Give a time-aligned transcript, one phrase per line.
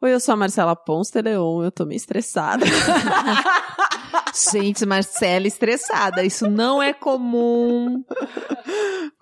[0.00, 2.64] Oi, eu sou a Marcela Pons Teleon, eu tô meio estressada.
[4.52, 8.04] Gente, Marcela estressada, isso não é comum.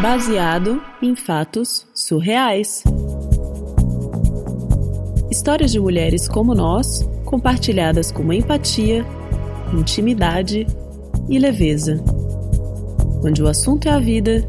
[0.00, 2.82] Baseado em fatos surreais.
[5.30, 9.04] Histórias de mulheres como nós, compartilhadas com empatia,
[9.72, 10.66] intimidade
[11.28, 12.02] e leveza.
[13.22, 14.48] Onde o assunto é a vida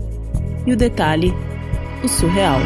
[0.66, 1.34] e o detalhe,
[2.04, 2.59] o surreal.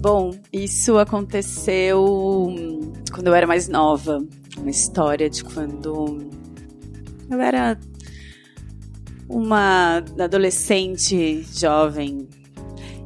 [0.00, 2.06] Bom, isso aconteceu
[3.12, 4.18] quando eu era mais nova.
[4.58, 6.28] Uma história de quando
[7.30, 7.78] eu era
[9.28, 12.28] uma adolescente jovem.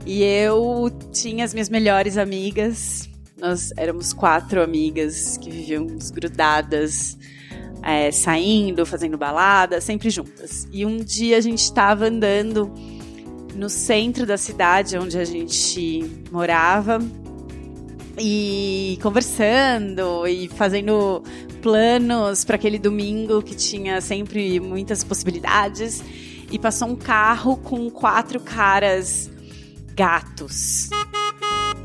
[0.07, 7.17] E eu tinha as minhas melhores amigas nós éramos quatro amigas que viviam grudadas,
[7.83, 10.67] é, saindo, fazendo balada, sempre juntas.
[10.73, 12.73] E um dia a gente estava andando
[13.55, 16.99] no centro da cidade onde a gente morava
[18.19, 21.23] e conversando e fazendo
[21.61, 26.03] planos para aquele domingo que tinha sempre muitas possibilidades
[26.51, 29.31] e passou um carro com quatro caras
[29.95, 30.91] gatos.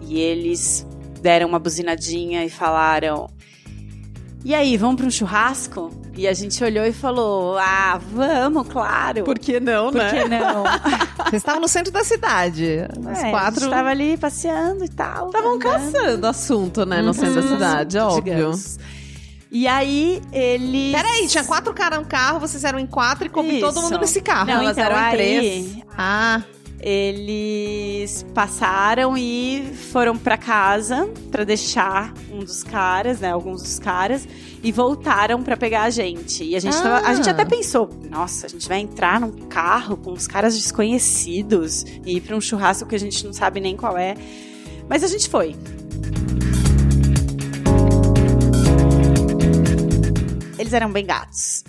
[0.08, 0.86] E eles
[1.22, 3.30] deram uma buzinadinha e falaram:
[4.44, 5.92] E aí, vamos para um churrasco?
[6.16, 9.24] E a gente olhou e falou: Ah, vamos, claro.
[9.24, 10.12] Por que não, Por né?
[10.12, 10.64] que não?
[11.30, 12.80] Vocês estavam no centro da cidade.
[13.10, 13.60] As é, quatro.
[13.60, 15.28] A gente tava ali passeando e tal.
[15.28, 17.02] Estavam caçando assunto, né?
[17.02, 17.48] No centro da Uhum.
[17.54, 18.36] cidade, é óbvio.
[18.36, 18.80] Digamos.
[19.52, 20.92] E aí, eles.
[20.96, 24.22] Peraí, tinha quatro caras no carro, vocês eram em quatro e coube todo mundo nesse
[24.22, 24.46] carro.
[24.46, 25.78] Não, elas então, eram em aí, três.
[25.98, 26.42] Ah,
[26.82, 33.32] Eles passaram e foram pra casa pra deixar um dos caras, né?
[33.32, 34.28] Alguns dos caras.
[34.64, 36.44] E voltaram pra pegar a gente.
[36.44, 37.14] E a gente, tava- a Ah.
[37.14, 42.18] gente até pensou: nossa, a gente vai entrar num carro com uns caras desconhecidos e
[42.18, 44.16] ir pra um churrasco que a gente não sabe nem qual é.
[44.90, 45.56] Mas a gente foi.
[50.70, 51.64] Eles eram bem gatos.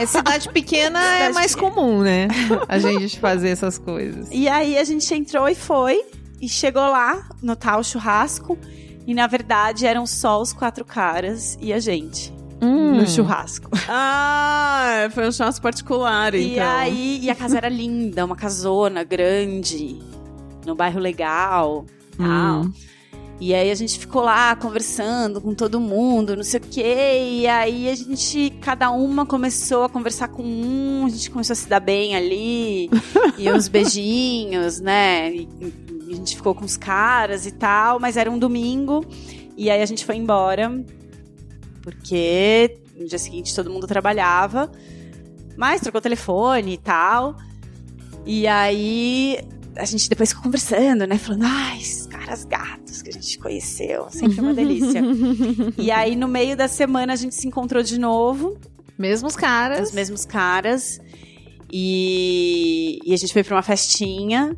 [0.00, 1.70] é cidade pequena é Cidade mais pequena.
[1.70, 2.28] comum, né?
[2.66, 4.28] A gente fazer essas coisas.
[4.32, 6.02] E aí a gente entrou e foi.
[6.40, 8.58] E chegou lá no tal churrasco.
[9.06, 12.32] E na verdade eram só os quatro caras e a gente.
[12.62, 12.96] Hum.
[12.96, 13.68] No churrasco.
[13.86, 16.54] Ah, foi um churrasco particular, então.
[16.54, 19.98] E aí, e a casa era linda, uma casona grande,
[20.64, 21.84] no bairro legal.
[22.16, 22.64] Tal.
[23.38, 27.18] E aí a gente ficou lá conversando com todo mundo, não sei o quê.
[27.42, 31.56] E aí a gente, cada uma começou a conversar com um, a gente começou a
[31.56, 32.88] se dar bem ali.
[33.36, 35.34] e uns beijinhos, né?
[35.34, 35.48] E,
[36.06, 39.04] e a gente ficou com os caras e tal, mas era um domingo.
[39.54, 40.82] E aí a gente foi embora,
[41.82, 44.70] porque no dia seguinte todo mundo trabalhava.
[45.58, 47.36] Mas trocou telefone e tal.
[48.24, 49.38] E aí
[49.76, 51.18] a gente depois ficou conversando, né?
[51.18, 54.06] Falando, ai, esses caras gatos que a gente conheceu.
[54.10, 55.02] Sempre uma delícia.
[55.78, 58.58] e aí, no meio da semana, a gente se encontrou de novo,
[58.98, 59.88] Mesmos caras.
[59.88, 61.00] os mesmos caras.
[61.70, 64.56] E, e a gente foi pra uma festinha.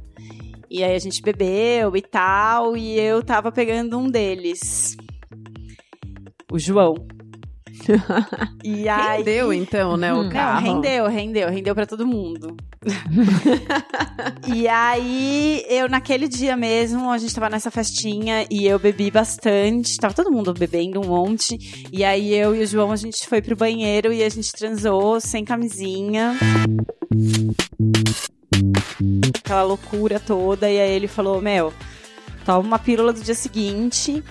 [0.70, 2.76] E aí a gente bebeu e tal.
[2.76, 4.96] E eu tava pegando um deles.
[6.52, 6.94] O João.
[8.62, 9.18] e aí.
[9.18, 10.66] Rendeu, então, né, o carro.
[10.66, 12.56] Não, rendeu, rendeu, rendeu pra todo mundo.
[14.46, 19.96] e aí, eu naquele dia mesmo, a gente tava nessa festinha e eu bebi bastante.
[19.96, 21.86] Tava todo mundo bebendo um monte.
[21.92, 25.20] E aí eu e o João, a gente foi pro banheiro e a gente transou
[25.20, 26.36] sem camisinha.
[29.38, 30.70] Aquela loucura toda.
[30.70, 31.72] E aí ele falou: Meu,
[32.44, 34.22] toma uma pílula do dia seguinte.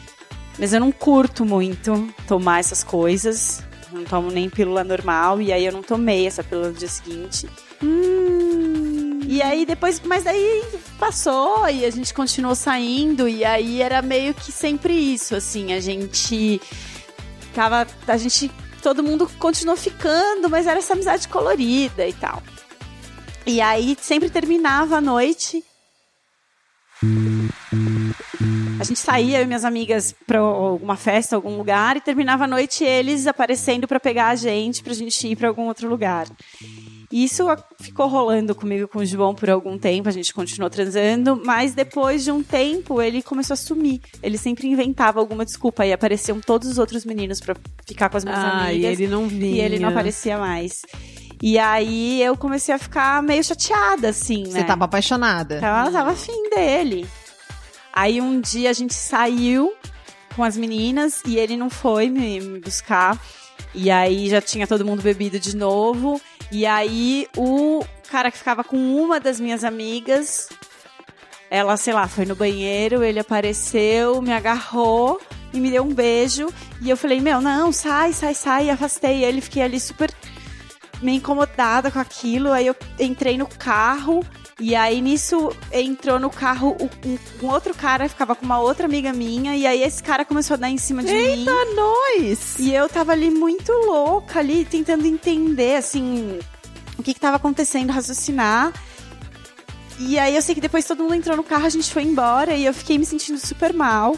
[0.58, 3.64] Mas eu não curto muito tomar essas coisas.
[3.92, 5.42] Não tomo nem pílula normal.
[5.42, 7.48] E aí eu não tomei essa pílula do dia seguinte.
[7.84, 8.17] Hum.
[9.38, 10.64] E aí depois, mas daí
[10.98, 15.80] passou e a gente continuou saindo e aí era meio que sempre isso, assim, a
[15.80, 16.60] gente
[17.54, 18.50] tava, a gente,
[18.82, 22.42] todo mundo continuou ficando, mas era essa amizade colorida e tal.
[23.46, 25.64] E aí sempre terminava a noite.
[28.80, 32.48] A gente saía, eu e minhas amigas, pra alguma festa, algum lugar, e terminava a
[32.48, 36.26] noite eles aparecendo para pegar a gente, pra gente ir para algum outro lugar.
[37.12, 37.46] E isso
[37.80, 42.24] ficou rolando comigo com o João por algum tempo, a gente continuou transando, mas depois
[42.24, 44.02] de um tempo ele começou a sumir.
[44.22, 47.56] Ele sempre inventava alguma desculpa e apareciam todos os outros meninos para
[47.86, 49.00] ficar com as minhas ah, amigas.
[49.00, 49.56] E ele não vinha.
[49.56, 50.82] E ele não aparecia mais.
[51.42, 54.64] E aí eu comecei a ficar meio chateada, assim, Você né?
[54.64, 55.60] tava apaixonada.
[55.62, 57.08] Tava, tava afim dele.
[57.94, 59.72] Aí um dia a gente saiu
[60.36, 63.20] com as meninas e ele não foi me, me buscar.
[63.74, 66.22] E aí já tinha todo mundo bebido de novo.
[66.52, 70.50] E aí o cara que ficava com uma das minhas amigas,
[71.50, 75.22] ela, sei lá, foi no banheiro, ele apareceu, me agarrou
[75.54, 76.48] e me deu um beijo.
[76.82, 78.66] E eu falei, meu, não, sai, sai, sai.
[78.66, 80.12] E afastei ele, fiquei ali super
[81.02, 82.52] meio incomodada com aquilo.
[82.52, 84.26] Aí eu entrei no carro.
[84.60, 89.14] E aí, nisso, entrou no carro um, um outro cara, ficava com uma outra amiga
[89.14, 91.76] minha, e aí esse cara começou a dar em cima de Eita, mim.
[91.76, 92.58] nós!
[92.58, 96.40] E eu tava ali muito louca, ali, tentando entender, assim,
[96.98, 98.74] o que que tava acontecendo, raciocinar.
[100.00, 102.56] E aí eu sei que depois todo mundo entrou no carro, a gente foi embora,
[102.56, 104.16] e eu fiquei me sentindo super mal.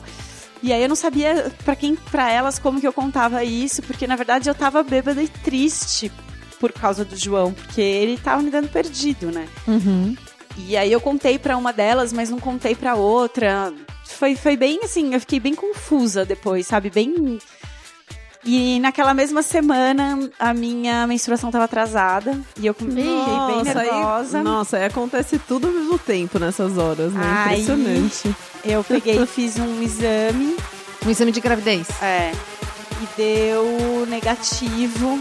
[0.63, 4.07] E aí eu não sabia para quem, para elas, como que eu contava isso, porque
[4.07, 6.09] na verdade eu tava bêbada e triste
[6.59, 9.47] por causa do João, porque ele tava me dando perdido, né?
[9.67, 10.15] Uhum.
[10.57, 13.73] E aí eu contei para uma delas, mas não contei para outra.
[14.05, 16.89] Foi, foi bem assim, eu fiquei bem confusa depois, sabe?
[16.89, 17.39] Bem.
[18.43, 24.37] E naquela mesma semana a minha menstruação tava atrasada e eu fiquei bem nervosa.
[24.39, 27.21] Aí, nossa, aí acontece tudo ao mesmo tempo nessas horas, né?
[27.47, 28.35] Aí- Impressionante.
[28.63, 30.55] Eu peguei e fiz um exame,
[31.05, 31.87] Um exame de gravidez.
[32.01, 32.31] é,
[33.01, 35.19] e deu negativo.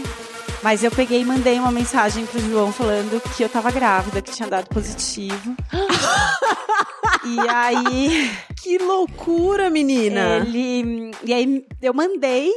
[0.61, 4.31] Mas eu peguei e mandei uma mensagem pro João falando que eu tava grávida, que
[4.31, 5.55] tinha dado positivo.
[7.25, 8.29] e aí
[8.61, 10.37] Que loucura, menina!
[10.37, 11.11] Ele.
[11.23, 12.51] E aí eu mandei,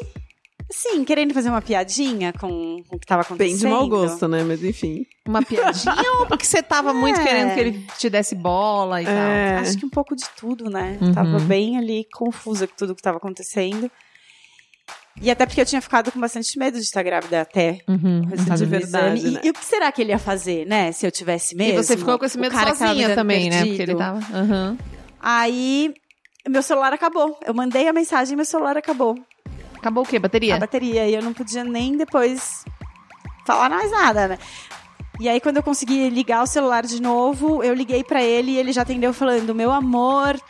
[0.68, 3.50] assim, querendo fazer uma piadinha com, com o que tava acontecendo.
[3.50, 4.42] Bem de mau gosto, né?
[4.42, 5.06] Mas enfim.
[5.26, 7.24] Uma piadinha ou porque você tava muito É.
[7.24, 9.58] querendo que ele te desse bola e É.
[9.60, 10.98] Acho que um pouco de tudo, né?
[11.00, 11.12] Uhum.
[11.12, 13.88] Tava bem ali confusa com tudo que tava acontecendo.
[15.20, 17.78] E até porque eu tinha ficado com bastante medo de estar grávida até.
[17.88, 18.22] Uhum.
[18.22, 19.34] o resultado de do verdade, exame.
[19.34, 19.40] né?
[19.44, 20.90] E, e o que será que ele ia fazer, né?
[20.92, 21.82] Se eu tivesse E mesmo?
[21.82, 23.58] você ficou com esse O medo sozinha também, né?
[23.58, 23.90] Porque perdido.
[23.92, 24.18] ele tava.
[24.36, 24.78] Aham.
[25.20, 25.94] Aí,
[26.48, 27.38] meu celular acabou.
[27.44, 29.16] Eu mandei a mensagem e meu celular acabou.
[29.76, 30.18] Acabou o quê?
[30.18, 30.54] Bateria?
[30.56, 32.64] a bateria e eu não podia nem depois
[33.46, 34.38] falar mais nada, né?
[35.20, 38.58] E aí quando eu consegui ligar o celular de novo, eu liguei pra ele e
[38.58, 40.40] ele já atendeu falando: "Meu amor,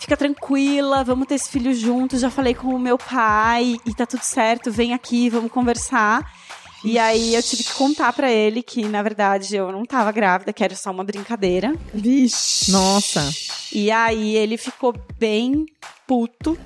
[0.00, 4.06] fica tranquila, vamos ter esse filho juntos, já falei com o meu pai e tá
[4.06, 6.24] tudo certo, vem aqui, vamos conversar".
[6.84, 10.52] E aí eu tive que contar pra ele que na verdade eu não tava grávida,
[10.52, 11.74] que era só uma brincadeira.
[11.92, 12.70] Vixe.
[12.70, 13.28] Nossa.
[13.72, 15.66] E aí ele ficou bem
[16.06, 16.56] puto.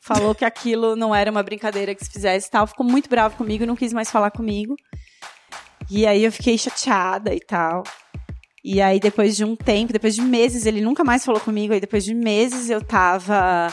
[0.00, 2.66] Falou que aquilo não era uma brincadeira que se fizesse e tal.
[2.66, 4.76] Ficou muito bravo comigo, não quis mais falar comigo.
[5.90, 7.82] E aí eu fiquei chateada e tal.
[8.70, 11.72] E aí depois de um tempo, depois de meses, ele nunca mais falou comigo.
[11.72, 13.72] Aí depois de meses eu tava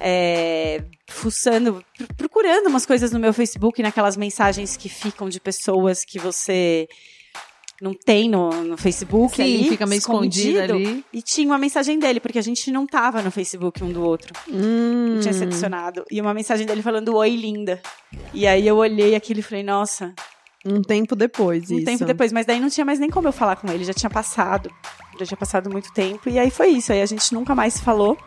[0.00, 6.04] é, fuçando, pr- procurando umas coisas no meu Facebook, naquelas mensagens que ficam de pessoas
[6.04, 6.88] que você
[7.80, 9.36] não tem no, no Facebook.
[9.36, 11.04] Sim, ali, fica meio escondida ali.
[11.12, 14.32] E tinha uma mensagem dele, porque a gente não tava no Facebook um do outro.
[14.50, 15.20] Hum.
[15.20, 16.04] Tinha se adicionado.
[16.10, 17.80] E uma mensagem dele falando, oi, linda.
[18.34, 20.12] E aí eu olhei aquilo e falei, nossa,
[20.70, 21.84] Um tempo depois, um isso.
[21.84, 22.32] tempo depois.
[22.32, 24.70] Mas daí não tinha mais nem como eu falar com ele, já tinha passado.
[25.18, 26.28] Já tinha passado muito tempo.
[26.28, 26.92] E aí foi isso.
[26.92, 28.18] Aí a gente nunca mais se falou.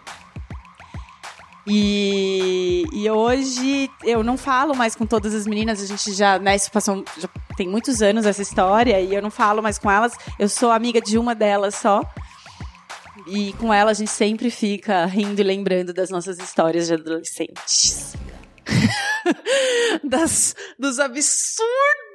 [1.65, 6.55] E, e hoje eu não falo mais com todas as meninas, a gente já, né,
[6.55, 10.13] isso passou, já tem muitos anos essa história, e eu não falo mais com elas,
[10.39, 12.01] eu sou amiga de uma delas só.
[13.27, 18.15] E com ela a gente sempre fica rindo e lembrando das nossas histórias de adolescentes.
[20.03, 22.10] Das, dos absurdos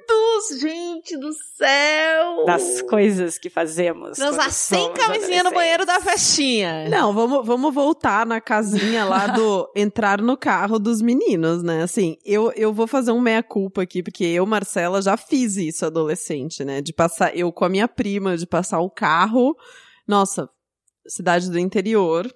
[0.61, 2.45] Gente do céu!
[2.45, 4.17] Das coisas que fazemos.
[4.17, 6.89] Transar sem camisinha no banheiro da festinha.
[6.89, 11.83] Não, vamos, vamos voltar na casinha lá do entrar no carro dos meninos, né?
[11.83, 16.65] Assim, eu, eu vou fazer um meia-culpa aqui, porque eu, Marcela, já fiz isso adolescente,
[16.65, 16.81] né?
[16.81, 19.57] De passar, eu com a minha prima, de passar o carro.
[20.07, 20.49] Nossa,
[21.09, 22.33] cidade do interior.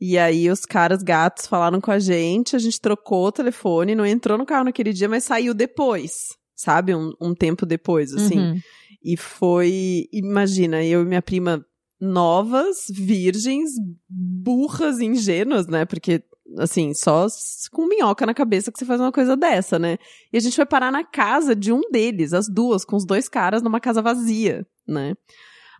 [0.00, 4.06] E aí os caras gatos falaram com a gente, a gente trocou o telefone, não
[4.06, 6.94] entrou no carro naquele dia, mas saiu depois, sabe?
[6.94, 8.38] Um, um tempo depois, assim.
[8.38, 8.60] Uhum.
[9.02, 11.64] E foi, imagina, eu e minha prima
[12.00, 13.70] novas, virgens,
[14.08, 15.84] burras, ingênuas, né?
[15.84, 16.22] Porque,
[16.58, 17.26] assim, só
[17.72, 19.98] com minhoca na cabeça que você faz uma coisa dessa, né?
[20.32, 23.28] E a gente foi parar na casa de um deles, as duas, com os dois
[23.28, 25.14] caras, numa casa vazia, né?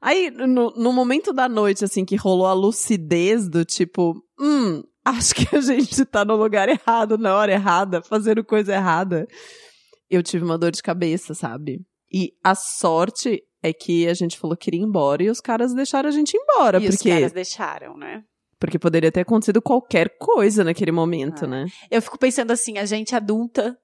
[0.00, 5.35] Aí, no, no momento da noite, assim, que rolou a lucidez do tipo, hum, acho
[5.35, 9.26] que a gente tá no lugar errado, na hora errada, fazendo coisa errada.
[10.11, 11.81] Eu tive uma dor de cabeça, sabe?
[12.12, 16.09] E a sorte é que a gente falou que iria embora e os caras deixaram
[16.09, 18.23] a gente embora, E os porque, caras deixaram, né?
[18.61, 21.49] porque poderia ter acontecido qualquer coisa naquele momento, Ah.
[21.49, 21.67] né?
[21.91, 23.77] Eu fico pensando assim, a gente adulta,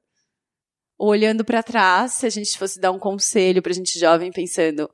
[0.98, 4.88] olhando pra trás, se a gente fosse dar um conselho pra gente jovem, pensando,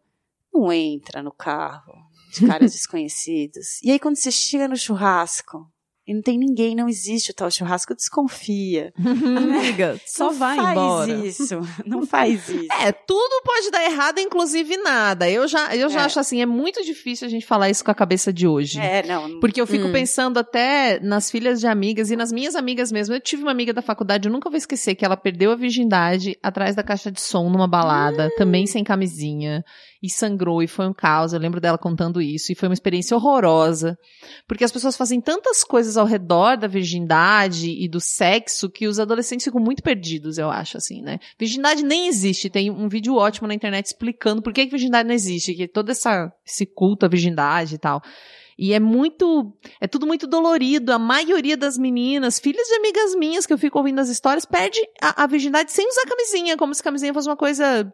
[0.53, 1.93] não entra no carro
[2.35, 3.81] de caras desconhecidos.
[3.83, 5.67] E aí quando você chega no churrasco,
[6.11, 8.93] e não tem ninguém, não existe o tal churrasco, desconfia.
[8.99, 11.13] Amiga, só não vai faz embora.
[11.27, 12.67] isso, não faz isso.
[12.81, 15.31] É, tudo pode dar errado, inclusive nada.
[15.31, 16.05] Eu já, eu já É.
[16.05, 18.81] acho assim, é muito difícil a gente falar isso com a cabeça de hoje.
[18.81, 19.39] É, não.
[19.41, 19.93] Porque eu fico Hum.
[19.93, 23.15] pensando até nas filhas de amigas e nas minhas amigas mesmo.
[23.15, 26.37] Eu tive uma amiga da faculdade, eu nunca vou esquecer, que ela perdeu a virgindade
[26.43, 29.63] atrás da caixa de som numa balada, também sem camisinha,
[30.03, 31.33] e sangrou, e foi um caos.
[31.33, 33.97] Eu lembro dela contando isso, e foi uma experiência horrorosa.
[34.49, 38.99] Porque as pessoas fazem tantas coisas ao redor da virgindade e do sexo que os
[38.99, 41.19] adolescentes ficam muito perdidos, eu acho, assim, né?
[41.39, 42.51] Virgindade nem existe.
[42.51, 45.91] Tem um vídeo ótimo na internet explicando por que, que virgindade não existe, que todo
[45.91, 48.03] essa, esse culto à virgindade e tal.
[48.59, 49.57] E é muito.
[49.81, 50.93] É tudo muito dolorido.
[50.93, 54.79] A maioria das meninas, filhas de amigas minhas que eu fico ouvindo as histórias, perde
[55.01, 57.91] a, a virgindade sem usar camisinha, como se camisinha fosse uma coisa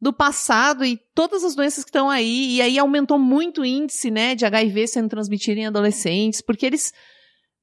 [0.00, 2.56] do passado e todas as doenças que estão aí.
[2.56, 6.92] E aí aumentou muito o índice, né, de HIV sendo transmitido em adolescentes, porque eles,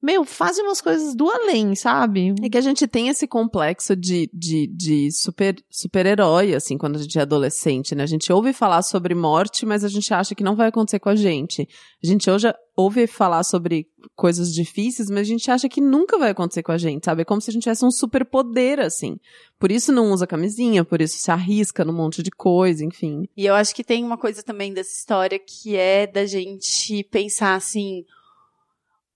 [0.04, 2.34] meu, fazem umas coisas do além, sabe?
[2.42, 6.98] É que a gente tem esse complexo de, de, de super, super-herói, assim, quando a
[7.02, 8.02] gente é adolescente, né?
[8.02, 11.08] A gente ouve falar sobre morte, mas a gente acha que não vai acontecer com
[11.08, 11.66] a gente.
[12.02, 16.30] A gente hoje ouve falar sobre coisas difíceis, mas a gente acha que nunca vai
[16.30, 17.22] acontecer com a gente, sabe?
[17.22, 19.16] É como se a gente tivesse um superpoder, assim.
[19.58, 23.26] Por isso não usa camisinha, por isso se arrisca num monte de coisa, enfim.
[23.34, 27.54] E eu acho que tem uma coisa também dessa história que é da gente pensar
[27.54, 28.04] assim,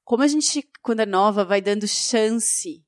[0.09, 2.83] como a gente, quando é nova, vai dando chance.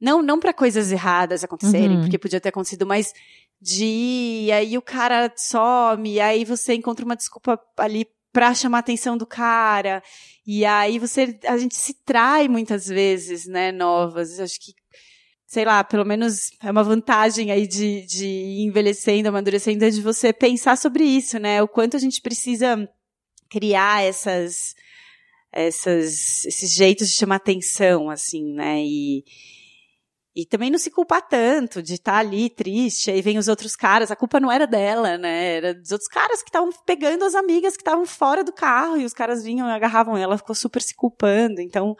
[0.00, 2.00] Não, não para coisas erradas acontecerem, Uhum.
[2.00, 3.12] porque podia ter acontecido, mas
[3.60, 8.78] de e aí o cara some, e aí você encontra uma desculpa ali pra chamar
[8.78, 10.02] a atenção do cara.
[10.44, 14.40] E aí você a gente se trai muitas vezes, né, novas.
[14.40, 14.74] Acho que
[15.46, 20.02] sei lá, pelo menos é uma vantagem aí de, de ir envelhecendo, amadurecendo, é de
[20.02, 21.62] você pensar sobre isso, né?
[21.62, 22.88] O quanto a gente precisa
[23.48, 24.74] criar essas,
[25.52, 28.82] essas, esses jeitos de chamar atenção, assim, né?
[28.82, 29.22] E,
[30.34, 34.10] e também não se culpar tanto de estar ali triste, aí vem os outros caras,
[34.10, 35.56] a culpa não era dela, né?
[35.56, 39.04] Era dos outros caras que estavam pegando as amigas que estavam fora do carro e
[39.04, 41.60] os caras vinham e agarravam ela, ficou super se culpando.
[41.60, 41.94] Então,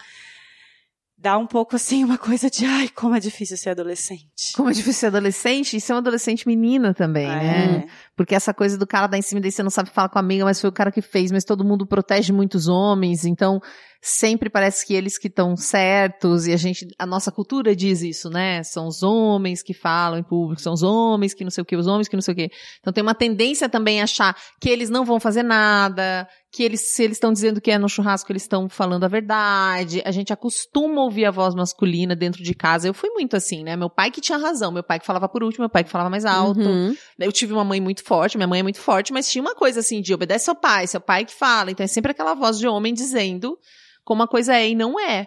[1.16, 4.52] dá um pouco assim uma coisa de, ai, como é difícil ser adolescente.
[4.54, 7.84] Como é difícil ser adolescente e ser uma adolescente menina também, né?
[7.86, 7.86] É.
[8.16, 10.20] Porque essa coisa do cara dar em cima daí você não sabe falar com a
[10.20, 13.60] amiga, mas foi o cara que fez, mas todo mundo protege muitos homens, então
[14.04, 18.28] sempre parece que eles que estão certos e a gente, a nossa cultura diz isso,
[18.28, 18.60] né?
[18.64, 21.76] São os homens que falam em público, são os homens que não sei o que,
[21.76, 22.50] os homens que não sei o que.
[22.80, 26.92] Então tem uma tendência também a achar que eles não vão fazer nada, que eles,
[26.92, 30.02] se eles estão dizendo que é no churrasco, eles estão falando a verdade.
[30.04, 32.88] A gente acostuma ouvir a voz masculina dentro de casa.
[32.88, 33.76] Eu fui muito assim, né?
[33.76, 36.10] Meu pai que tinha razão, meu pai que falava por último, meu pai que falava
[36.10, 36.58] mais alto.
[36.58, 36.92] Uhum.
[37.20, 39.78] Eu tive uma mãe muito forte, minha mãe é muito forte, mas tinha uma coisa
[39.78, 41.70] assim de obedece seu pai, seu pai que fala.
[41.70, 43.56] Então é sempre aquela voz de homem dizendo
[44.04, 45.26] como a coisa é e não é.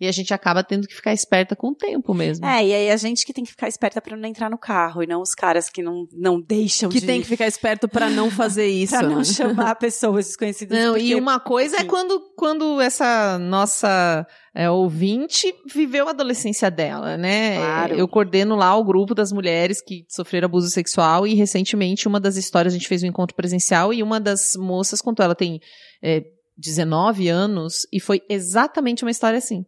[0.00, 2.44] E a gente acaba tendo que ficar esperta com o tempo mesmo.
[2.44, 5.04] É, e aí a gente que tem que ficar esperta pra não entrar no carro,
[5.04, 7.06] e não os caras que não, não deixam Que de...
[7.06, 8.92] tem que ficar esperto pra não fazer isso.
[8.98, 9.24] pra não né?
[9.24, 10.76] chamar pessoas desconhecidas.
[10.76, 16.68] Não, porque- e uma coisa é quando, quando essa nossa é, ouvinte viveu a adolescência
[16.72, 17.56] dela, né?
[17.56, 17.94] Claro.
[17.94, 22.36] Eu coordeno lá o grupo das mulheres que sofreram abuso sexual e recentemente uma das
[22.36, 25.60] histórias a gente fez um encontro presencial e uma das moças contou, ela tem
[26.02, 26.20] é,
[26.56, 29.64] 19 anos e foi exatamente uma história assim.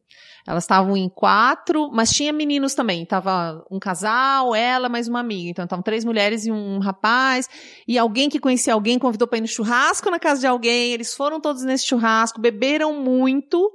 [0.47, 3.05] Elas estavam em quatro, mas tinha meninos também.
[3.05, 5.51] Tava um casal, ela, mais uma amiga.
[5.51, 7.49] Então estavam três mulheres e um rapaz.
[7.87, 10.93] E alguém que conhecia alguém convidou para ir no churrasco na casa de alguém.
[10.93, 13.73] Eles foram todos nesse churrasco, beberam muito.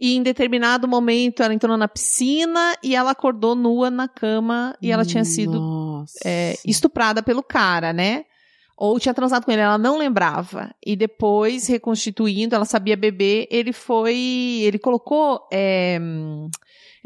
[0.00, 4.90] E em determinado momento ela entrou na piscina e ela acordou nua na cama e
[4.90, 8.24] ela tinha sido é, estuprada pelo cara, né?
[8.76, 10.74] Ou tinha transado com ele, ela não lembrava.
[10.84, 14.60] E depois, reconstituindo, ela sabia beber, ele foi.
[14.62, 15.46] Ele colocou.
[15.52, 16.00] É,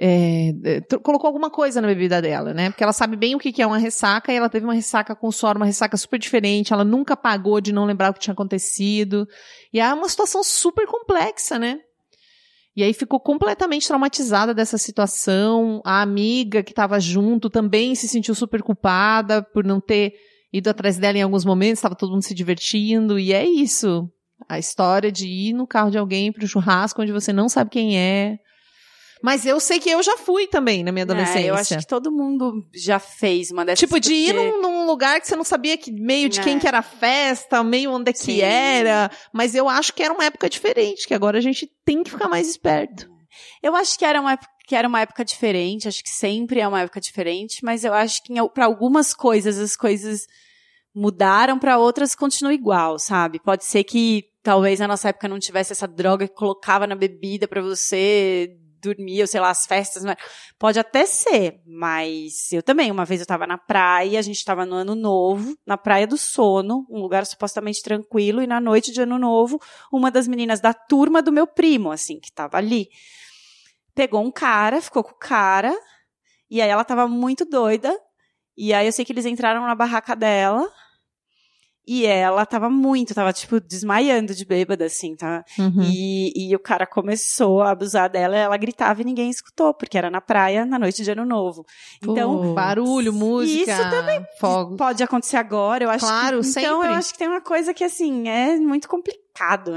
[0.00, 2.70] é, colocou alguma coisa na bebida dela, né?
[2.70, 5.30] Porque ela sabe bem o que é uma ressaca e ela teve uma ressaca com
[5.30, 6.72] suor, uma ressaca super diferente.
[6.72, 9.28] Ela nunca pagou de não lembrar o que tinha acontecido.
[9.72, 11.80] E é uma situação super complexa, né?
[12.76, 15.82] E aí ficou completamente traumatizada dessa situação.
[15.84, 20.14] A amiga que estava junto também se sentiu super culpada por não ter
[20.52, 23.18] ido atrás dela em alguns momentos, estava todo mundo se divertindo.
[23.18, 24.10] E é isso.
[24.48, 27.70] A história de ir no carro de alguém para o churrasco onde você não sabe
[27.70, 28.38] quem é,
[29.22, 31.40] mas eu sei que eu já fui também na minha adolescência.
[31.40, 33.80] É, eu acho que todo mundo já fez uma dessas.
[33.80, 36.42] Tipo, de ir num, num, lugar que você não sabia que meio de é.
[36.42, 38.40] quem que era a festa, meio onde é que Sim.
[38.40, 39.10] era.
[39.32, 42.28] Mas eu acho que era uma época diferente, que agora a gente tem que ficar
[42.28, 43.10] mais esperto.
[43.62, 46.68] Eu acho que era uma época que era uma época diferente, acho que sempre é
[46.68, 50.26] uma época diferente, mas eu acho que para algumas coisas as coisas
[50.94, 53.40] mudaram, para outras continua igual, sabe?
[53.40, 57.48] Pode ser que talvez na nossa época não tivesse essa droga que colocava na bebida
[57.48, 60.04] para você dormia, ou sei lá, as festas.
[60.04, 60.16] Mas...
[60.58, 62.90] Pode até ser, mas eu também.
[62.90, 66.16] Uma vez eu tava na praia, a gente tava no ano novo, na Praia do
[66.16, 69.60] Sono, um lugar supostamente tranquilo, e na noite de ano novo,
[69.92, 72.88] uma das meninas da turma do meu primo, assim, que tava ali,
[73.98, 75.76] pegou um cara, ficou com o cara,
[76.48, 77.92] e aí ela tava muito doida,
[78.56, 80.70] e aí eu sei que eles entraram na barraca dela,
[81.84, 85.44] e ela tava muito, tava tipo desmaiando de bêbada, assim, tá?
[85.58, 85.82] Uhum.
[85.82, 90.10] E, e o cara começou a abusar dela, ela gritava e ninguém escutou, porque era
[90.10, 91.66] na praia na noite de ano novo.
[92.00, 92.54] Então.
[92.54, 93.72] barulho, música.
[93.72, 94.76] Isso também fogos.
[94.76, 96.46] pode acontecer agora, eu acho claro, que.
[96.46, 96.68] Sempre.
[96.68, 99.27] Então eu acho que tem uma coisa que, assim, é muito complicada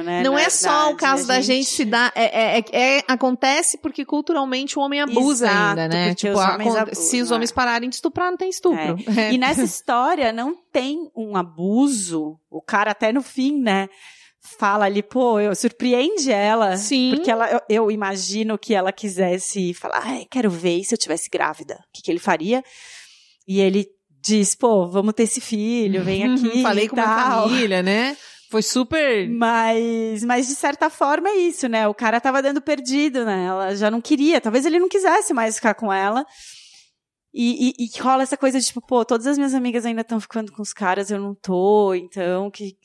[0.03, 0.23] né?
[0.23, 2.11] Não é só o caso da gente, se dar.
[2.15, 6.15] É, é, é, acontece porque culturalmente o homem abusa Exato, ainda, né?
[6.15, 7.35] Tipo, os abusam, se os né?
[7.35, 8.97] homens pararem de estuprar, não tem estupro.
[9.17, 9.31] É.
[9.33, 12.39] E nessa história não tem um abuso.
[12.49, 13.89] O cara até no fim, né?
[14.39, 16.75] Fala ali, pô, eu surpreende ela.
[16.75, 17.11] Sim.
[17.15, 21.75] Porque ela, eu, eu imagino que ela quisesse falar, quero ver se eu tivesse grávida.
[21.75, 22.63] O que, que ele faria?
[23.47, 23.87] E ele
[24.21, 26.61] diz, pô, vamos ter esse filho, vem aqui.
[26.61, 28.17] Falei com a família, né?
[28.51, 29.29] Foi super.
[29.29, 31.87] Mas, mas de certa forma é isso, né?
[31.87, 33.45] O cara tava dando perdido, né?
[33.45, 34.41] Ela já não queria.
[34.41, 36.25] Talvez ele não quisesse mais ficar com ela.
[37.33, 40.19] E, e, e rola essa coisa de tipo, pô, todas as minhas amigas ainda estão
[40.19, 42.75] ficando com os caras, eu não tô, então que.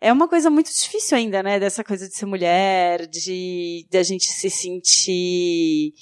[0.00, 1.60] É uma coisa muito difícil ainda, né?
[1.60, 5.92] Dessa coisa de ser mulher, de, de a gente se sentir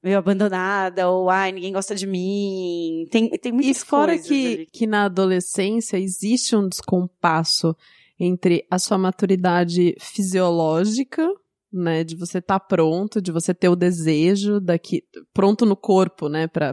[0.00, 3.08] meio abandonada, ou ai, ninguém gosta de mim.
[3.10, 4.28] Tem, tem muitas e fora coisas.
[4.28, 4.66] Que, ali.
[4.66, 7.74] que na adolescência existe um descompasso
[8.24, 11.28] entre a sua maturidade fisiológica,
[11.72, 15.02] né, de você estar tá pronto, de você ter o desejo daqui
[15.34, 16.72] pronto no corpo, né, para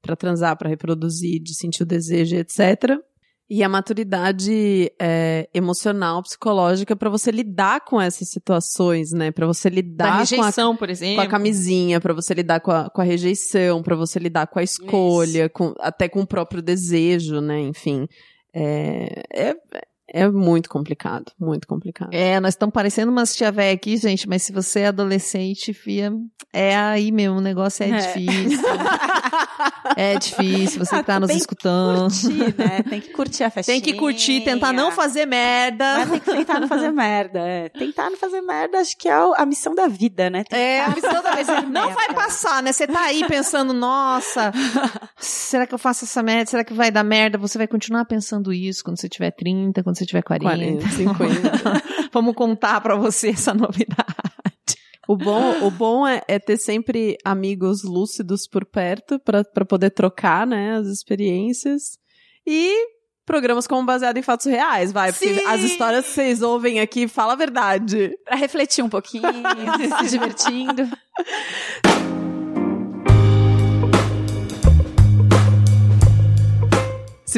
[0.00, 2.98] para transar, para reproduzir, de sentir o desejo, etc.
[3.50, 9.30] E a maturidade é, emocional, psicológica para você lidar com essas situações, né?
[9.30, 12.60] Para você lidar da rejeição, com a, por exemplo, com a camisinha, para você lidar
[12.60, 16.26] com a, com a rejeição, para você lidar com a escolha, com, até com o
[16.26, 17.58] próprio desejo, né?
[17.60, 18.06] Enfim,
[18.52, 19.56] é, é,
[20.10, 22.14] é muito complicado, muito complicado.
[22.14, 26.10] É, nós estamos parecendo umas tia véia aqui, gente, mas se você é adolescente, fia,
[26.50, 27.96] é aí mesmo, o negócio é, é.
[27.98, 28.68] difícil.
[29.96, 32.10] é difícil, você que tá nos tem escutando.
[32.10, 32.82] Que curtir, né?
[32.88, 33.74] Tem que curtir a festinha.
[33.74, 35.98] Tem que curtir, tentar não fazer merda.
[35.98, 37.68] Mas tem que tentar não fazer merda, é.
[37.68, 40.42] Tentar não fazer merda, acho que é a missão da vida, né?
[40.44, 41.60] Tentar é, a missão da vida.
[41.62, 42.72] Não vai passar, né?
[42.72, 44.52] Você tá aí pensando, nossa,
[45.18, 46.50] será que eu faço essa merda?
[46.50, 47.36] Será que vai dar merda?
[47.36, 50.48] Você vai continuar pensando isso quando você tiver 30, quando você tiver 40.
[50.48, 51.82] 40 50.
[52.12, 54.06] Vamos contar para você essa novidade.
[55.08, 60.46] O bom, o bom é, é, ter sempre amigos lúcidos por perto para poder trocar,
[60.46, 61.98] né, as experiências.
[62.46, 62.74] E
[63.24, 65.46] programas como baseado em fatos reais, vai, porque Sim.
[65.46, 68.10] as histórias que vocês ouvem aqui, fala a verdade.
[68.24, 69.22] Pra refletir um pouquinho,
[70.00, 70.88] se divertindo.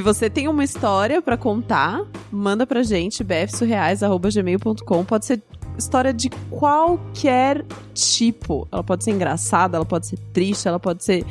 [0.01, 5.05] Se você tem uma história para contar, manda pra gente, bfsurreais.gmail.com.
[5.05, 5.43] Pode ser
[5.77, 8.67] história de qualquer tipo.
[8.73, 11.23] Ela pode ser engraçada, ela pode ser triste, ela pode ser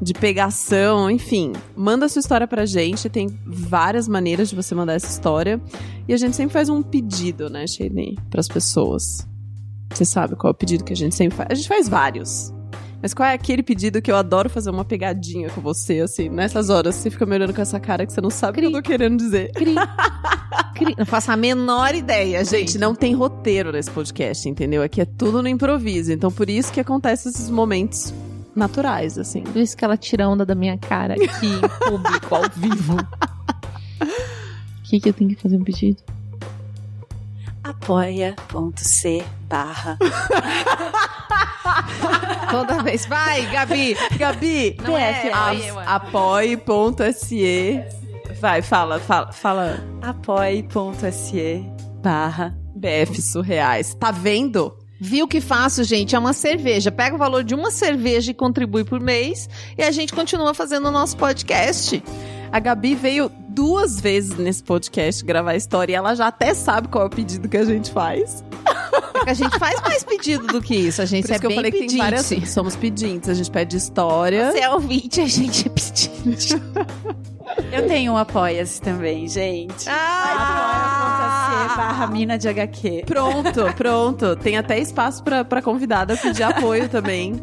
[0.00, 1.52] de pegação, enfim.
[1.76, 5.60] Manda sua história pra gente, tem várias maneiras de você mandar essa história.
[6.08, 9.28] E a gente sempre faz um pedido, né, Shane, pras pessoas.
[9.92, 11.50] Você sabe qual é o pedido que a gente sempre faz?
[11.50, 12.53] A gente faz vários.
[13.04, 16.70] Mas qual é aquele pedido que eu adoro fazer uma pegadinha com você, assim, nessas
[16.70, 16.94] horas?
[16.94, 18.80] Você fica me olhando com essa cara que você não sabe o que eu tô
[18.80, 19.52] querendo dizer.
[19.52, 19.74] Cri.
[20.74, 20.94] Cri.
[20.96, 22.60] Não faço a menor ideia, gente.
[22.60, 24.82] Gente, não tem roteiro nesse podcast, entendeu?
[24.82, 26.12] Aqui é tudo no improviso.
[26.12, 28.14] Então, por isso que acontecem esses momentos
[28.56, 29.42] naturais, assim.
[29.42, 32.96] Por isso que ela tira onda da minha cara aqui em público, ao vivo.
[32.96, 34.06] O
[34.88, 36.02] que, que eu tenho que fazer um pedido?
[37.62, 39.98] apoia.c barra
[42.58, 43.06] Toda vez.
[43.06, 43.96] Vai, Gabi!
[44.16, 45.30] Gabi, Não é,
[45.86, 47.82] apoie.se.
[48.40, 49.84] Vai, fala, fala, fala.
[50.02, 51.64] apoia.se
[52.02, 53.94] barra BF surreais.
[53.94, 54.76] Tá vendo?
[55.00, 56.14] Viu que fácil, gente?
[56.14, 56.92] É uma cerveja.
[56.92, 59.48] Pega o valor de uma cerveja e contribui por mês.
[59.76, 62.02] E a gente continua fazendo o nosso podcast.
[62.52, 66.88] A Gabi veio duas vezes nesse podcast gravar a história e ela já até sabe
[66.88, 68.44] qual é o pedido que a gente faz.
[69.12, 71.00] Porque a gente faz mais pedido do que isso.
[71.00, 71.94] A gente Por isso é que eu bem falei que pedinte.
[71.94, 72.50] tem várias.
[72.50, 73.28] Somos pedintes.
[73.28, 74.52] A gente pede história.
[74.52, 76.62] Você é ouvinte, a gente é pedinte.
[77.72, 79.88] Eu tenho um apoia-se também, gente.
[79.88, 81.64] Ah!
[81.64, 83.04] apoia.se barra mina de HQ.
[83.06, 84.36] Pronto, pronto.
[84.36, 87.34] Tem até espaço pra, pra convidada pedir apoio também.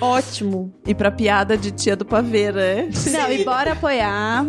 [0.00, 0.72] Ótimo.
[0.86, 2.88] E pra piada de tia do pavê, né?
[3.10, 4.44] Não, e bora apoiar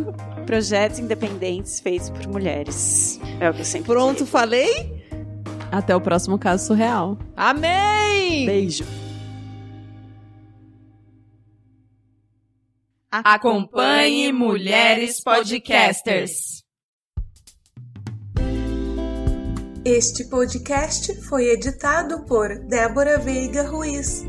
[0.48, 3.20] projetos independentes feitos por mulheres.
[3.40, 4.30] É o que eu sempre Pronto, digo.
[4.30, 5.06] falei?
[5.72, 7.18] Até o próximo caso surreal.
[7.36, 8.46] Amém!
[8.46, 8.86] Beijo.
[13.12, 16.64] Acompanhe Mulheres Podcasters.
[19.84, 24.24] Este podcast foi editado por Débora Veiga Ruiz.